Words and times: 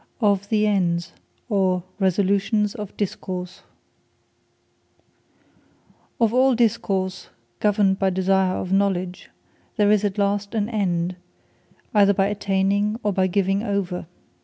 OF 0.19 0.49
THE 0.49 0.65
ENDS 0.65 1.13
OR 1.47 1.83
RESOLUTIONS 1.99 2.73
OF 2.73 2.97
DISCOURSE 2.97 3.61
Of 6.19 6.33
all 6.33 6.55
Discourse, 6.55 7.29
governed 7.59 7.99
by 7.99 8.09
desire 8.09 8.55
of 8.55 8.71
Knowledge, 8.73 9.29
there 9.77 9.91
is 9.91 10.03
at 10.03 10.17
last 10.17 10.55
an 10.55 10.69
End, 10.69 11.17
either 11.93 12.15
by 12.15 12.25
attaining, 12.25 12.99
or 13.03 13.13
by 13.13 13.27
giving 13.27 13.61
over. 13.61 14.07